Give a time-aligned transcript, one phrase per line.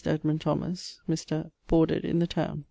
[0.03, 2.59] Edmund Thomas; Mr.......) boarded in the towne.